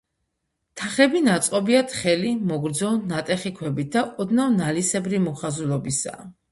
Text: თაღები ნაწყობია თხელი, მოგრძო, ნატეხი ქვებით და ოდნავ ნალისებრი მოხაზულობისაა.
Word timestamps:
თაღები 0.79 1.21
ნაწყობია 1.25 1.83
თხელი, 1.91 2.33
მოგრძო, 2.53 2.91
ნატეხი 3.13 3.55
ქვებით 3.61 3.93
და 3.99 4.05
ოდნავ 4.27 4.59
ნალისებრი 4.61 5.27
მოხაზულობისაა. 5.31 6.31